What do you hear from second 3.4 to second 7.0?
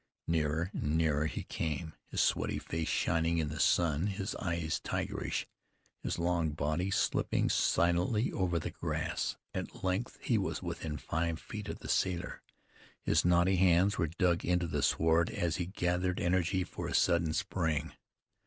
the sun; his eyes tigerish; his long body